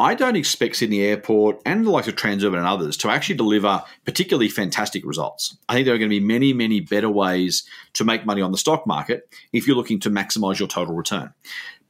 I 0.00 0.14
don't 0.14 0.36
expect 0.36 0.76
Sydney 0.76 1.00
Airport 1.00 1.60
and 1.66 1.84
the 1.84 1.90
likes 1.90 2.06
of 2.06 2.14
Transurban 2.14 2.58
and 2.58 2.68
others 2.68 2.96
to 2.98 3.10
actually 3.10 3.34
deliver 3.34 3.82
particularly 4.04 4.48
fantastic 4.48 5.04
results. 5.04 5.56
I 5.68 5.74
think 5.74 5.86
there 5.86 5.94
are 5.96 5.98
going 5.98 6.08
to 6.08 6.20
be 6.20 6.24
many, 6.24 6.52
many 6.52 6.78
better 6.78 7.10
ways 7.10 7.64
to 7.94 8.04
make 8.04 8.24
money 8.24 8.40
on 8.40 8.52
the 8.52 8.58
stock 8.58 8.86
market 8.86 9.28
if 9.52 9.66
you're 9.66 9.74
looking 9.74 9.98
to 10.00 10.10
maximize 10.10 10.60
your 10.60 10.68
total 10.68 10.94
return 10.94 11.34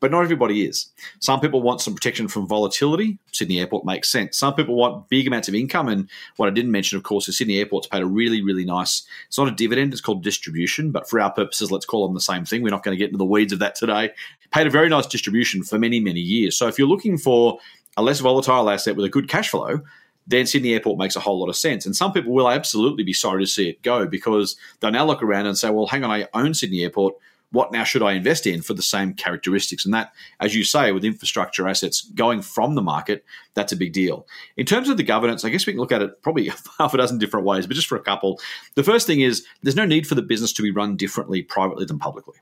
but 0.01 0.11
not 0.11 0.23
everybody 0.23 0.67
is. 0.67 0.87
Some 1.21 1.41
people 1.41 1.63
want 1.63 1.81
some 1.81 1.95
protection 1.95 2.29
from 2.29 2.47
volatility. 2.47 3.19
Sydney 3.33 3.61
Airport 3.61 3.85
makes 3.85 4.11
sense. 4.11 4.39
Some 4.39 4.55
people 4.55 4.77
want 4.77 5.09
big 5.09 5.27
amounts 5.27 5.49
of 5.49 5.55
income. 5.55 5.89
And 5.89 6.09
what 6.37 6.49
I 6.49 6.53
didn't 6.53 6.71
mention, 6.71 6.97
of 6.97 7.05
course, 7.05 7.29
is 7.29 7.39
Sydney 7.39 7.59
Airport's 7.59 7.87
paid 7.87 8.03
a 8.03 8.07
really, 8.07 8.43
really 8.43 8.65
nice, 8.65 9.07
it's 9.27 9.39
not 9.39 9.49
a 9.49 9.53
dividend, 9.53 9.93
it's 9.93 10.01
called 10.01 10.23
distribution. 10.23 10.91
But 10.91 11.09
for 11.09 11.21
our 11.21 11.33
purposes, 11.33 11.71
let's 11.71 11.87
call 11.87 12.07
them 12.07 12.15
the 12.15 12.21
same 12.21 12.45
thing. 12.45 12.63
We're 12.63 12.71
not 12.71 12.83
going 12.83 12.97
to 12.97 12.99
get 12.99 13.09
into 13.09 13.19
the 13.19 13.25
weeds 13.25 13.53
of 13.53 13.59
that 13.59 13.75
today. 13.75 14.11
Paid 14.53 14.67
a 14.67 14.71
very 14.71 14.89
nice 14.89 15.07
distribution 15.07 15.63
for 15.63 15.79
many, 15.79 16.01
many 16.01 16.21
years. 16.21 16.57
So 16.57 16.69
if 16.69 16.79
you're 16.79 16.89
looking 16.89 17.19
for 17.19 17.59
a 17.97 18.03
less 18.03 18.21
volatile 18.21 18.71
asset 18.71 18.97
with 18.97 19.05
a 19.05 19.11
good 19.11 19.29
cash 19.29 19.51
flow, 19.51 19.81
then 20.29 20.47
Sydney 20.47 20.75
Airport 20.75 20.99
makes 20.99 21.17
a 21.17 21.21
whole 21.21 21.41
lot 21.41 21.49
of 21.49 21.57
sense. 21.57 21.87
And 21.87 21.97
some 21.97 22.13
people 22.13 22.33
will 22.33 22.51
absolutely 22.51 23.03
be 23.03 23.15
sorry 23.15 23.43
to 23.43 23.51
see 23.51 23.71
it 23.71 23.83
go 23.83 24.07
because 24.07 24.57
they'll 24.79 24.91
now 24.91 25.07
look 25.07 25.23
around 25.23 25.47
and 25.47 25.57
say, 25.57 25.71
well, 25.71 25.87
hang 25.87 26.05
on, 26.05 26.11
I 26.11 26.29
own 26.35 26.55
Sydney 26.55 26.83
Airport 26.83 27.15
what 27.51 27.73
now 27.73 27.85
should 27.85 28.03
I 28.03 28.13
invest 28.13 28.47
in 28.47 28.61
for 28.61 28.75
the 28.75 28.83
same 28.83 29.15
characteristics? 29.15 29.85
And 29.85 29.95
that, 29.95 30.13
as 30.41 30.55
you 30.55 30.65
say, 30.65 30.93
with 30.93 31.05
infrastructure 31.05 31.67
assets 31.67 32.03
going 32.15 32.43
from 32.43 32.75
the 32.75 32.83
market, 32.83 33.25
that's 33.55 33.73
a 33.73 33.77
big 33.77 33.93
deal. 33.93 34.27
In 34.57 34.67
terms 34.67 34.89
of 34.89 34.97
the 34.97 35.03
governance, 35.03 35.45
I 35.45 35.49
guess 35.49 35.67
we 35.67 35.73
can 35.73 35.81
look 35.81 35.93
at 35.93 36.03
it 36.03 36.23
probably 36.23 36.51
half 36.79 36.95
a 36.95 36.99
dozen 36.99 37.19
different 37.19 37.47
ways, 37.47 37.67
but 37.67 37.75
just 37.75 37.89
for 37.89 37.97
a 37.97 38.03
couple. 38.03 38.41
The 38.75 38.85
first 38.85 39.07
thing 39.07 39.21
is 39.21 39.47
there's 39.63 39.77
no 39.77 39.87
need 39.87 40.07
for 40.07 40.15
the 40.15 40.23
business 40.23 40.53
to 40.55 40.63
be 40.63 40.71
run 40.71 40.97
differently 40.97 41.43
privately 41.43 41.87
than 41.87 41.99
publicly. 41.99 42.37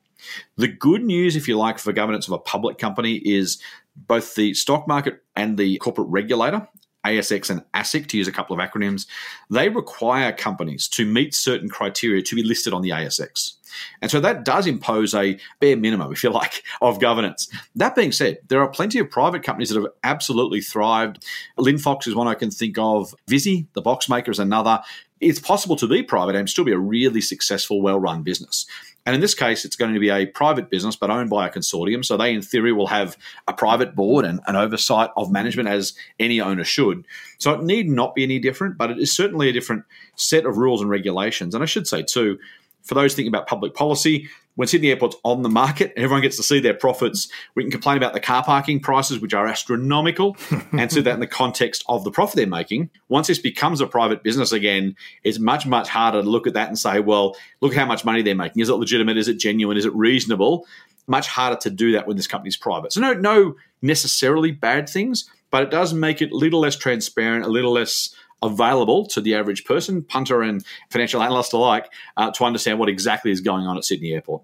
The 0.57 0.69
good 0.69 1.05
news, 1.05 1.37
if 1.37 1.47
you 1.47 1.57
like, 1.57 1.79
for 1.79 1.93
governance 1.93 2.27
of 2.27 2.33
a 2.33 2.39
public 2.39 2.79
company 2.79 3.17
is 3.17 3.61
both 3.97 4.35
the 4.35 4.55
stock 4.55 4.89
market 4.89 5.23
and 5.35 5.57
the 5.57 5.79
corporate 5.79 6.09
regulator 6.09 6.69
ASX 7.07 7.51
and 7.51 7.63
ASIC, 7.75 8.09
to 8.09 8.17
use 8.17 8.29
a 8.29 8.33
couple 8.33 8.59
of 8.59 8.71
acronyms, 8.71 9.07
they 9.51 9.69
require 9.69 10.33
companies 10.33 10.89
to 10.89 11.07
meet 11.07 11.35
certain 11.35 11.69
criteria 11.69 12.23
to 12.23 12.37
be 12.37 12.43
listed 12.43 12.73
on 12.73 12.83
the 12.83 12.91
ASX. 12.91 13.53
And 14.01 14.11
so 14.11 14.21
that 14.21 14.45
does 14.45 14.67
impose 14.67 15.15
a 15.15 15.39
bare 15.61 15.77
minimum, 15.77 16.13
if 16.13 16.23
you 16.23 16.31
like, 16.31 16.63
of 16.81 17.01
governance. 17.01 17.49
That 17.75 17.95
being 17.95 18.13
said, 18.13 18.39
there 18.49 18.61
are 18.61 18.69
plenty 18.69 18.99
of 18.99 19.11
private 19.11 19.43
companies 19.43 19.71
that 19.71 19.81
have 19.81 19.93
absolutely 20.03 20.61
thrived. 20.61 21.25
Linfox 21.59 22.07
is 22.07 22.15
one 22.15 22.29
I 22.29 22.35
can 22.35 22.51
think 22.51 22.79
of. 22.79 23.15
Visy, 23.29 23.67
the 23.75 23.83
box 23.83 24.09
maker, 24.09 24.31
is 24.31 24.39
another. 24.39 24.83
It's 25.21 25.41
possible 25.41 25.77
to 25.77 25.89
be 25.89 26.03
private 26.03 26.37
and 26.37 26.49
still 26.49 26.65
be 26.65 26.73
a 26.73 26.79
really 26.79 27.21
successful, 27.21 27.81
well 27.81 27.99
run 27.99 28.23
business. 28.23 28.67
And 29.07 29.15
in 29.15 29.21
this 29.21 29.35
case, 29.35 29.65
it's 29.65 29.77
going 29.77 29.95
to 29.95 30.01
be 30.01 30.11
a 30.11 30.27
private 30.27 30.69
business, 30.69 30.97
but 30.97 31.11
owned 31.11 31.31
by 31.31 31.47
a 31.47 31.51
consortium. 31.51 32.05
So 32.05 32.17
they, 32.17 32.35
in 32.35 32.43
theory, 32.43 32.73
will 32.73 32.89
have 32.89 33.17
a 33.47 33.53
private 33.53 33.95
board 33.95 34.25
and 34.25 34.41
an 34.49 34.57
oversight 34.57 35.11
of 35.17 35.31
management 35.31 35.69
as 35.69 35.95
any 36.19 36.41
owner 36.41 36.65
should. 36.65 37.07
So 37.39 37.53
it 37.53 37.63
need 37.63 37.89
not 37.89 38.17
be 38.17 38.25
any 38.25 38.41
different, 38.41 38.77
but 38.77 38.91
it 38.91 38.99
is 38.99 39.15
certainly 39.15 39.49
a 39.49 39.53
different 39.53 39.85
set 40.17 40.45
of 40.45 40.59
rules 40.59 40.81
and 40.81 40.91
regulations. 40.91 41.55
And 41.55 41.63
I 41.63 41.67
should 41.67 41.87
say, 41.87 42.03
too, 42.03 42.39
for 42.83 42.95
those 42.95 43.15
thinking 43.15 43.33
about 43.33 43.47
public 43.47 43.75
policy, 43.75 44.29
when 44.57 44.67
Sydney 44.67 44.89
Airport's 44.89 45.17
on 45.23 45.43
the 45.43 45.49
market 45.49 45.93
and 45.95 46.05
everyone 46.05 46.23
gets 46.23 46.37
to 46.39 46.43
see 46.43 46.61
their 46.61 46.75
profits, 46.75 47.29
we 47.55 47.63
can 47.63 47.71
complain 47.71 47.97
about 47.97 48.13
the 48.13 48.21
car 48.21 48.43
parking 48.43 48.81
prices, 48.81 49.21
which 49.21 49.35
are 49.35 49.47
astronomical, 49.47 50.37
answer 50.73 51.01
that 51.03 51.15
in 51.15 51.21
the 51.21 51.27
context 51.27 51.85
of 51.89 52.05
the 52.05 52.11
profit 52.11 52.37
they're 52.37 52.47
making. 52.47 52.91
Once 53.09 53.29
this 53.29 53.39
becomes 53.39 53.81
a 53.81 53.87
private 53.87 54.23
business 54.23 54.53
again, 54.53 54.97
it's 55.23 55.39
much, 55.39 55.67
much 55.67 55.89
harder 55.89 56.23
to 56.23 56.29
look 56.29 56.47
at 56.47 56.55
that 56.55 56.69
and 56.69 56.79
say, 56.79 57.01
well, 57.01 57.37
look 57.61 57.75
how 57.75 57.87
much 57.87 58.05
money 58.05 58.23
they're 58.23 58.35
making. 58.35 58.61
Is 58.61 58.69
it 58.69 58.75
legitimate? 58.75 59.17
Is 59.17 59.29
it 59.29 59.39
genuine? 59.39 59.77
Is 59.77 59.85
it 59.85 59.95
reasonable? 59.95 60.67
Much 61.07 61.29
harder 61.29 61.57
to 61.57 61.71
do 61.71 61.93
that 61.93 62.07
when 62.07 62.17
this 62.17 62.27
company's 62.27 62.57
private. 62.57 62.93
So 62.93 63.01
no, 63.01 63.13
no 63.13 63.55
necessarily 63.83 64.51
bad 64.51 64.89
things, 64.89 65.31
but 65.51 65.63
it 65.63 65.71
does 65.71 65.93
make 65.93 66.21
it 66.21 66.33
a 66.33 66.37
little 66.37 66.61
less 66.61 66.77
transparent, 66.77 67.45
a 67.45 67.49
little 67.49 67.73
less 67.73 68.15
available 68.43 69.07
to 69.07 69.21
the 69.21 69.35
average 69.35 69.65
person, 69.65 70.03
punter 70.03 70.43
and 70.43 70.65
financial 70.91 71.23
analyst 71.23 71.53
alike, 71.53 71.91
uh, 72.17 72.31
to 72.33 72.45
understand 72.45 72.79
what 72.79 72.89
exactly 72.89 73.31
is 73.31 73.41
going 73.41 73.67
on 73.67 73.77
at 73.77 73.85
Sydney 73.85 74.13
Airport. 74.13 74.43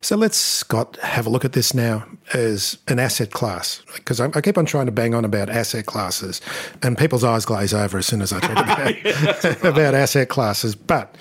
So 0.00 0.16
let's, 0.16 0.36
Scott, 0.36 0.96
have 0.96 1.26
a 1.26 1.30
look 1.30 1.44
at 1.44 1.52
this 1.52 1.74
now 1.74 2.04
as 2.34 2.76
an 2.88 2.98
asset 2.98 3.30
class. 3.30 3.82
Because 3.94 4.18
I, 4.20 4.30
I, 4.34 4.40
keep 4.40 4.58
on 4.58 4.66
trying 4.66 4.86
to 4.86 4.92
bang 4.92 5.14
on 5.14 5.24
about 5.24 5.48
asset 5.48 5.86
classes, 5.86 6.40
and 6.82 6.98
people's 6.98 7.22
eyes 7.22 7.44
glaze 7.44 7.72
over 7.72 7.98
as 7.98 8.06
soon 8.06 8.20
as 8.20 8.32
I 8.32 8.40
talk 8.40 8.50
about, 8.50 9.64
about 9.64 9.94
asset 9.94 10.28
classes. 10.28 10.74
But 10.74 11.14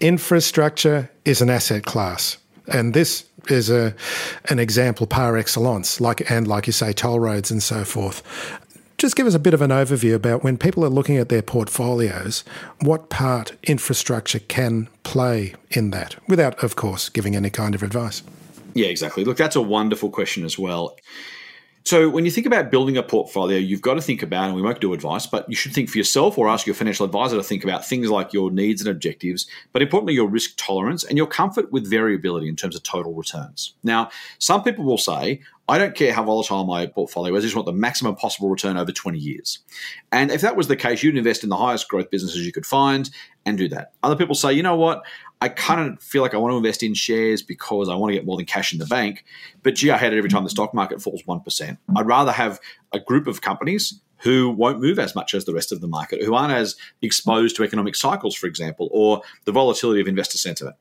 infrastructure 0.00 1.10
is 1.24 1.40
an 1.40 1.48
asset 1.48 1.84
class. 1.84 2.36
And 2.68 2.92
this 2.92 3.24
is 3.48 3.70
a 3.70 3.94
an 4.50 4.58
example 4.58 5.06
par 5.06 5.38
excellence, 5.38 5.98
like 5.98 6.30
and 6.30 6.46
like 6.46 6.66
you 6.66 6.74
say, 6.74 6.92
toll 6.92 7.20
roads 7.20 7.50
and 7.50 7.62
so 7.62 7.84
forth. 7.84 8.22
Just 9.00 9.16
give 9.16 9.26
us 9.26 9.34
a 9.34 9.38
bit 9.38 9.54
of 9.54 9.62
an 9.62 9.70
overview 9.70 10.14
about 10.14 10.44
when 10.44 10.58
people 10.58 10.84
are 10.84 10.90
looking 10.90 11.16
at 11.16 11.30
their 11.30 11.40
portfolios, 11.40 12.44
what 12.80 13.08
part 13.08 13.52
infrastructure 13.62 14.40
can 14.40 14.90
play 15.04 15.54
in 15.70 15.88
that, 15.92 16.16
without, 16.28 16.62
of 16.62 16.76
course, 16.76 17.08
giving 17.08 17.34
any 17.34 17.48
kind 17.48 17.74
of 17.74 17.82
advice. 17.82 18.22
Yeah, 18.74 18.88
exactly. 18.88 19.24
Look, 19.24 19.38
that's 19.38 19.56
a 19.56 19.62
wonderful 19.62 20.10
question 20.10 20.44
as 20.44 20.58
well. 20.58 20.98
So, 21.86 22.10
when 22.10 22.26
you 22.26 22.30
think 22.30 22.46
about 22.46 22.70
building 22.70 22.98
a 22.98 23.02
portfolio, 23.02 23.56
you've 23.56 23.80
got 23.80 23.94
to 23.94 24.02
think 24.02 24.22
about, 24.22 24.44
and 24.44 24.54
we 24.54 24.60
won't 24.60 24.82
do 24.82 24.92
advice, 24.92 25.26
but 25.26 25.48
you 25.48 25.56
should 25.56 25.72
think 25.72 25.88
for 25.88 25.96
yourself 25.96 26.36
or 26.36 26.46
ask 26.50 26.66
your 26.66 26.74
financial 26.74 27.06
advisor 27.06 27.36
to 27.36 27.42
think 27.42 27.64
about 27.64 27.86
things 27.86 28.10
like 28.10 28.34
your 28.34 28.50
needs 28.50 28.82
and 28.82 28.90
objectives, 28.90 29.46
but 29.72 29.80
importantly, 29.80 30.12
your 30.12 30.28
risk 30.28 30.50
tolerance 30.58 31.04
and 31.04 31.16
your 31.16 31.26
comfort 31.26 31.72
with 31.72 31.88
variability 31.88 32.50
in 32.50 32.54
terms 32.54 32.76
of 32.76 32.82
total 32.82 33.14
returns. 33.14 33.72
Now, 33.82 34.10
some 34.38 34.62
people 34.62 34.84
will 34.84 34.98
say, 34.98 35.40
I 35.70 35.78
don't 35.78 35.94
care 35.94 36.12
how 36.12 36.24
volatile 36.24 36.64
my 36.64 36.86
portfolio 36.86 37.32
is. 37.36 37.44
I 37.44 37.46
just 37.46 37.54
want 37.54 37.66
the 37.66 37.72
maximum 37.72 38.16
possible 38.16 38.48
return 38.48 38.76
over 38.76 38.90
20 38.90 39.18
years. 39.18 39.60
And 40.10 40.32
if 40.32 40.40
that 40.40 40.56
was 40.56 40.66
the 40.66 40.74
case, 40.74 41.04
you'd 41.04 41.16
invest 41.16 41.44
in 41.44 41.48
the 41.48 41.56
highest 41.56 41.88
growth 41.88 42.10
businesses 42.10 42.44
you 42.44 42.50
could 42.50 42.66
find 42.66 43.08
and 43.46 43.56
do 43.56 43.68
that. 43.68 43.92
Other 44.02 44.16
people 44.16 44.34
say, 44.34 44.52
you 44.52 44.64
know 44.64 44.74
what? 44.74 45.04
I 45.40 45.48
kind 45.48 45.92
of 45.92 46.02
feel 46.02 46.22
like 46.22 46.34
I 46.34 46.38
want 46.38 46.52
to 46.52 46.56
invest 46.56 46.82
in 46.82 46.92
shares 46.94 47.40
because 47.40 47.88
I 47.88 47.94
want 47.94 48.10
to 48.10 48.14
get 48.14 48.26
more 48.26 48.36
than 48.36 48.46
cash 48.46 48.72
in 48.72 48.80
the 48.80 48.86
bank. 48.86 49.24
But 49.62 49.76
gee, 49.76 49.92
I 49.92 49.96
hate 49.96 50.12
it 50.12 50.18
every 50.18 50.28
time 50.28 50.42
the 50.42 50.50
stock 50.50 50.74
market 50.74 51.00
falls 51.00 51.22
1%. 51.22 51.78
I'd 51.96 52.06
rather 52.06 52.32
have 52.32 52.58
a 52.92 52.98
group 52.98 53.28
of 53.28 53.40
companies 53.40 54.00
who 54.22 54.50
won't 54.50 54.80
move 54.80 54.98
as 54.98 55.14
much 55.14 55.34
as 55.34 55.44
the 55.44 55.54
rest 55.54 55.72
of 55.72 55.80
the 55.80 55.88
market, 55.88 56.22
who 56.22 56.34
aren't 56.34 56.52
as 56.52 56.76
exposed 57.02 57.56
to 57.56 57.64
economic 57.64 57.94
cycles, 57.94 58.34
for 58.34 58.46
example, 58.46 58.88
or 58.92 59.22
the 59.44 59.52
volatility 59.52 60.00
of 60.00 60.08
investor 60.08 60.38
sentiment. 60.38 60.76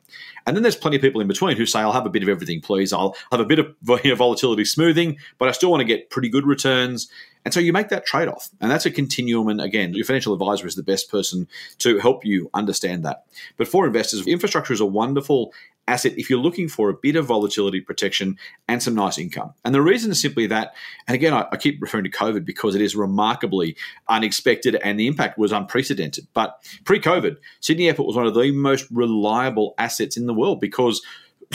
And 0.46 0.55
then 0.55 0.63
there's 0.63 0.75
plenty 0.75 0.98
of 0.98 1.01
people 1.01 1.22
in 1.22 1.27
between 1.27 1.58
who 1.58 1.65
say, 1.65 1.79
I'll 1.79 1.91
have 1.91 2.05
a 2.05 2.10
bit 2.10 2.24
of 2.24 2.29
everything, 2.29 2.62
please. 2.62 2.91
I'll 2.93 3.15
have 3.31 3.39
a 3.39 3.46
bit 3.46 3.60
of 3.60 3.75
volatility 3.81 4.65
smoothing, 4.65 5.17
but 5.38 5.48
I 5.48 5.51
still 5.51 5.72
want 5.72 5.81
to 5.81 5.86
get 5.86 6.10
pretty 6.10 6.29
good 6.29 6.46
returns. 6.46 7.10
And 7.46 7.53
so 7.53 7.60
you 7.60 7.72
make 7.72 7.89
that 7.89 8.05
trade 8.05 8.27
off. 8.27 8.50
And 8.60 8.69
that's 8.69 8.86
a 8.86 8.91
continuum. 8.91 9.48
And 9.48 9.62
again, 9.62 9.93
your 9.93 10.05
financial 10.05 10.34
advisor 10.34 10.67
is 10.67 10.75
the 10.75 10.84
best 10.84 11.10
person 11.10 11.48
to 11.79 11.98
help 12.00 12.25
you 12.25 12.50
understand 12.53 13.05
that. 13.05 13.24
But 13.58 13.67
for 13.67 13.86
investors, 13.86 14.27
infrastructure 14.27 14.74
is 14.74 14.81
a 14.81 14.86
wonderful 14.86 15.53
asset 15.89 16.13
if 16.17 16.29
you're 16.29 16.39
looking 16.39 16.67
for 16.67 16.89
a 16.89 16.93
bit 16.93 17.15
of 17.15 17.25
volatility 17.25 17.81
protection 17.81 18.38
and 18.67 18.81
some 18.81 18.96
nice 18.96 19.17
income. 19.17 19.53
And 19.65 19.74
the 19.74 19.81
reason 19.81 20.12
is 20.12 20.22
simply 20.22 20.48
that, 20.48 20.74
and 21.08 21.15
again, 21.15 21.34
I, 21.34 21.48
I 21.51 21.58
keep 21.58 21.81
referring 21.81 22.03
to 22.05 22.10
COVID 22.10 22.46
because 22.46 22.75
it 22.75 22.81
is 22.81 22.96
remarkably 22.96 23.75
unexpected 24.08 24.75
and 24.75 25.00
the 25.00 25.08
impact 25.08 25.38
was 25.38 25.51
unprecedented. 25.51 26.27
But 26.34 26.58
pre 26.86 27.00
COVID, 27.00 27.38
Sydney 27.60 27.88
Airport 27.88 28.08
was 28.08 28.15
one 28.15 28.27
of 28.27 28.34
the 28.34 28.51
most 28.51 28.88
reliable 28.91 29.74
assets 29.77 30.15
in 30.15 30.27
the 30.27 30.34
world 30.34 30.62
because 30.62 31.01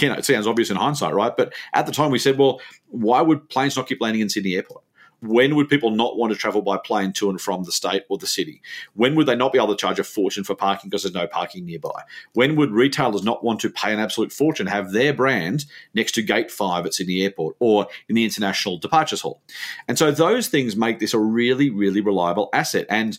you 0.01 0.09
know, 0.09 0.15
it 0.15 0.25
sounds 0.25 0.47
obvious 0.47 0.71
in 0.71 0.77
hindsight, 0.77 1.15
right? 1.15 1.37
But 1.37 1.55
at 1.73 1.87
the 1.87 1.93
time 1.93 2.11
we 2.11 2.19
said, 2.19 2.37
well, 2.37 2.61
why 2.89 3.23
would 3.23 3.49
planes 3.49 3.77
not 3.77 3.87
keep 3.87 4.01
landing 4.01 4.23
in 4.23 4.29
Sydney 4.29 4.55
Airport? 4.55 4.83
When 5.25 5.57
would 5.57 5.69
people 5.69 5.91
not 5.91 6.19
want 6.19 6.33
to 6.33 6.39
travel 6.39 6.61
by 6.61 6.77
plane 6.77 7.13
to 7.15 7.31
and 7.31 7.41
from 7.41 7.65
the 7.65 7.73
state 7.73 8.05
or 8.11 8.19
the 8.19 8.27
city? 8.27 8.61
When 8.93 9.15
would 9.15 9.27
they 9.27 9.35
not 9.35 9.53
be 9.53 9.59
able 9.59 9.75
to 9.75 9.77
charge 9.77 9.99
a 9.99 10.05
fortune 10.05 10.45
for 10.45 10.55
parking 10.55 10.91
because 10.91 11.03
there's 11.03 11.15
no 11.15 11.27
parking 11.27 11.65
nearby? 11.65 12.03
When 12.35 12.57
would 12.57 12.71
retailers 12.71 13.23
not 13.23 13.43
want 13.43 13.61
to 13.61 13.71
pay 13.71 13.93
an 13.93 14.01
absolute 14.01 14.33
fortune, 14.33 14.67
have 14.67 14.93
their 14.93 15.15
brand 15.15 15.65
next 15.95 16.13
to 16.13 16.23
Gate 16.23 16.51
5 16.51 16.85
at 16.87 16.95
Sydney 16.95 17.23
Airport 17.23 17.57
or 17.59 17.87
in 18.09 18.17
the 18.17 18.25
International 18.25 18.77
Departures 18.77 19.23
Hall? 19.23 19.41
And 19.89 19.99
so 19.99 20.11
those 20.11 20.49
things 20.49 20.77
make 20.77 20.99
this 20.99 21.15
a 21.15 21.19
really, 21.19 21.71
really 21.71 22.03
reliable 22.03 22.51
asset. 22.53 22.87
And 22.91 23.19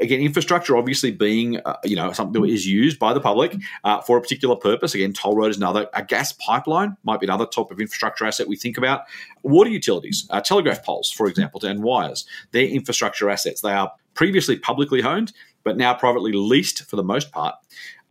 again, 0.00 0.20
infrastructure 0.20 0.76
obviously 0.76 1.10
being 1.10 1.58
uh, 1.64 1.76
you 1.84 1.96
know 1.96 2.12
something 2.12 2.42
that 2.42 2.48
is 2.48 2.66
used 2.66 2.98
by 2.98 3.12
the 3.12 3.20
public 3.20 3.56
uh, 3.84 4.00
for 4.00 4.16
a 4.16 4.20
particular 4.20 4.56
purpose. 4.56 4.94
Again, 4.94 5.12
toll 5.12 5.36
road 5.36 5.50
is 5.50 5.56
another. 5.56 5.88
A 5.94 6.04
gas 6.04 6.32
pipeline 6.32 6.96
might 7.04 7.20
be 7.20 7.26
another 7.26 7.46
type 7.46 7.70
of 7.70 7.80
infrastructure 7.80 8.24
asset 8.26 8.48
we 8.48 8.56
think 8.56 8.76
about. 8.76 9.02
Water 9.42 9.70
utilities, 9.70 10.26
uh, 10.30 10.40
telegraph 10.40 10.84
poles, 10.84 11.10
for 11.10 11.26
example, 11.26 11.64
and 11.64 11.82
wires. 11.82 12.26
They're 12.52 12.66
infrastructure 12.66 13.30
assets. 13.30 13.60
They 13.60 13.72
are 13.72 13.92
previously 14.14 14.58
publicly 14.58 15.02
owned, 15.02 15.32
but 15.64 15.76
now 15.76 15.94
privately 15.94 16.32
leased 16.32 16.84
for 16.84 16.96
the 16.96 17.04
most 17.04 17.32
part 17.32 17.54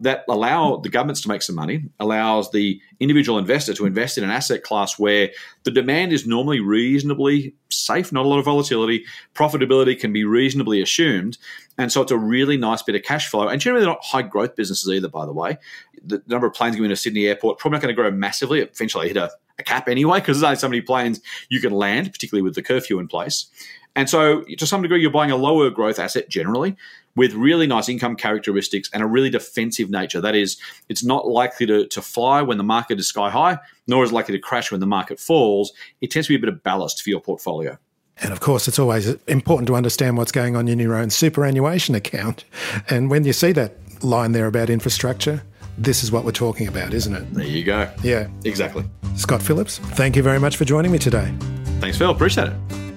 that 0.02 0.24
allow 0.28 0.78
the 0.78 0.90
governments 0.90 1.22
to 1.22 1.30
make 1.30 1.44
some 1.44 1.56
money, 1.56 1.84
allows 2.00 2.52
the 2.52 2.82
individual 3.00 3.38
investor 3.38 3.74
to 3.76 3.86
invest 3.86 4.18
in 4.18 4.24
an 4.24 4.32
asset 4.32 4.64
class 4.64 4.98
where 4.98 5.30
the 5.64 5.72
demand 5.72 6.12
is 6.12 6.26
normally 6.26 6.60
reasonably 6.60 7.54
safe, 7.70 8.12
not 8.12 8.26
a 8.26 8.28
lot 8.28 8.40
of 8.40 8.46
volatility, 8.46 9.06
profitability 9.36 9.98
can 9.98 10.12
be 10.12 10.24
reasonably 10.24 10.82
assumed. 10.82 11.38
And 11.78 11.92
so 11.92 12.02
it's 12.02 12.12
a 12.12 12.18
really 12.18 12.58
nice 12.58 12.82
bit 12.82 12.96
of 12.96 13.04
cash 13.04 13.28
flow. 13.30 13.48
And 13.48 13.62
generally, 13.62 13.86
they're 13.86 13.94
not 13.94 14.04
high 14.04 14.24
growth 14.24 14.56
businesses 14.56 14.92
either, 14.92 15.08
by 15.08 15.26
the 15.26 15.34
way. 15.34 15.58
The 16.04 16.22
number 16.26 16.48
of 16.48 16.54
planes 16.54 16.76
going 16.76 16.90
to 16.90 16.96
Sydney 16.96 17.28
Airport 17.28 17.60
probably 17.60 17.78
not 17.78 17.84
going 17.84 17.96
to 17.96 18.02
grow 18.02 18.10
massively. 18.10 18.60
Eventually, 18.62 19.08
hit 19.08 19.18
a, 19.18 19.30
a 19.60 19.64
cap 19.64 19.88
anyway, 19.88 20.20
because 20.20 20.40
there's 20.40 20.48
only 20.48 20.60
so 20.60 20.70
many 20.70 20.82
planes 20.82 21.22
you 21.50 21.62
can 21.62 21.72
land, 21.72 22.12
particularly 22.12 22.42
with 22.42 22.56
the 22.56 22.64
curfew 22.64 22.98
in 22.98 23.08
place. 23.08 23.48
And 23.96 24.10
so, 24.10 24.42
to 24.44 24.66
some 24.66 24.82
degree, 24.82 25.02
you're 25.02 25.12
buying 25.12 25.32
a 25.32 25.36
lower 25.36 25.70
growth 25.70 26.00
asset 26.00 26.28
generally 26.30 26.76
with 27.16 27.34
really 27.34 27.68
nice 27.68 27.90
income 27.90 28.16
characteristics 28.16 28.90
and 28.94 29.04
a 29.04 29.06
really 29.06 29.30
defensive 29.30 29.90
nature. 29.90 30.22
That 30.22 30.36
is, 30.36 30.58
it's 30.90 31.04
not 31.04 31.28
likely 31.28 31.66
to, 31.68 31.88
to 31.88 32.02
fly 32.02 32.42
when 32.42 32.58
the 32.58 32.64
market 32.64 33.00
is 33.00 33.08
sky 33.08 33.30
high, 33.30 33.60
nor 33.88 34.04
is 34.04 34.12
likely 34.12 34.34
to 34.34 34.40
crash 34.40 34.72
when 34.72 34.80
the 34.80 34.86
market 34.86 35.20
falls. 35.20 35.74
It 36.02 36.12
tends 36.12 36.28
to 36.28 36.32
be 36.32 36.36
a 36.36 36.40
bit 36.40 36.50
of 36.50 36.64
ballast 36.64 37.02
for 37.02 37.10
your 37.10 37.22
portfolio. 37.22 37.78
And 38.18 38.32
of 38.32 38.40
course, 38.40 38.68
it's 38.68 38.78
always 38.78 39.08
important 39.26 39.68
to 39.68 39.76
understand 39.76 40.18
what's 40.18 40.32
going 40.32 40.56
on 40.56 40.68
in 40.68 40.80
your 40.80 40.96
own 40.96 41.10
superannuation 41.10 41.96
account. 41.96 42.46
And 42.90 43.10
when 43.10 43.24
you 43.24 43.34
see 43.34 43.52
that 43.54 43.76
line 44.04 44.32
there 44.32 44.48
about 44.48 44.70
infrastructure, 44.70 45.44
this 45.78 46.04
is 46.04 46.12
what 46.12 46.24
we're 46.24 46.32
talking 46.32 46.68
about, 46.68 46.94
isn't 46.94 47.16
it? 47.16 47.34
There 47.34 47.46
you 47.46 47.64
go. 47.64 47.90
Yeah. 48.04 48.28
Exactly. 48.46 48.84
Scott 49.16 49.42
Phillips, 49.42 49.80
thank 49.80 50.16
you 50.16 50.24
very 50.24 50.40
much 50.40 50.58
for 50.58 50.66
joining 50.66 50.92
me 50.92 51.00
today. 51.00 51.34
Thanks, 51.80 51.98
Phil. 51.98 52.12
Appreciate 52.12 52.50
it. 52.50 52.91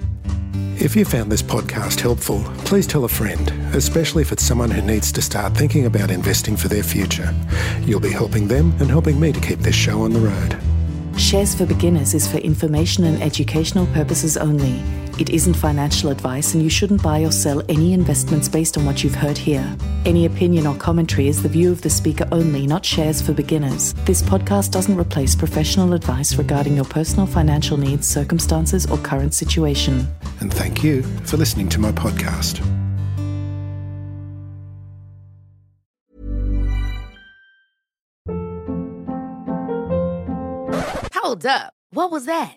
If 0.85 0.95
you 0.95 1.07
found 1.07 1.33
this 1.33 1.41
podcast 1.41 2.01
helpful, 2.01 2.45
please 2.67 2.87
tell 2.87 3.05
a 3.05 3.09
friend, 3.09 3.49
especially 3.75 4.21
if 4.21 4.33
it's 4.33 4.45
someone 4.45 4.71
who 4.71 4.83
needs 4.83 5.11
to 5.13 5.23
start 5.23 5.57
thinking 5.57 5.87
about 5.87 6.11
investing 6.11 6.59
for 6.59 6.69
their 6.69 6.83
future. 6.83 7.35
You'll 7.85 8.01
be 8.01 8.13
helping 8.13 8.49
them 8.49 8.75
and 8.81 8.91
helping 8.91 9.19
me 9.19 9.33
to 9.33 9.41
keep 9.41 9.61
this 9.61 9.75
show 9.75 10.03
on 10.03 10.13
the 10.13 10.21
road. 10.21 10.61
Shares 11.19 11.55
for 11.55 11.65
Beginners 11.65 12.13
is 12.13 12.31
for 12.31 12.37
information 12.37 13.05
and 13.05 13.23
educational 13.23 13.87
purposes 13.95 14.37
only. 14.37 14.83
It 15.17 15.31
isn't 15.31 15.55
financial 15.55 16.11
advice, 16.11 16.55
and 16.55 16.63
you 16.63 16.69
shouldn't 16.69 17.01
buy 17.01 17.21
or 17.21 17.31
sell 17.31 17.63
any 17.69 17.93
investments 17.93 18.49
based 18.49 18.77
on 18.77 18.85
what 18.85 19.05
you've 19.05 19.15
heard 19.15 19.39
here. 19.39 19.77
Any 20.05 20.27
opinion 20.27 20.67
or 20.67 20.75
commentary 20.75 21.29
is 21.29 21.41
the 21.41 21.49
view 21.49 21.71
of 21.71 21.83
the 21.83 21.91
speaker 21.91 22.27
only, 22.33 22.67
not 22.67 22.85
shares 22.85 23.23
for 23.23 23.33
beginners. 23.33 23.95
This 24.07 24.23
podcast 24.23 24.73
doesn't 24.73 24.99
replace 24.99 25.37
professional 25.37 25.93
advice 25.93 26.35
regarding 26.35 26.75
your 26.75 26.85
personal 26.85 27.27
financial 27.27 27.77
needs, 27.77 28.09
circumstances, 28.09 28.87
or 28.91 28.99
current 28.99 29.35
situation. 29.35 30.09
And 30.41 30.53
thank 30.53 30.83
you 30.83 31.03
for 31.25 31.37
listening 31.37 31.69
to 31.69 31.79
my 31.79 31.93
podcast. 31.93 32.59
Hold 41.15 41.47
up. 41.47 41.73
What 41.91 42.11
was 42.11 42.27
that? 42.27 42.57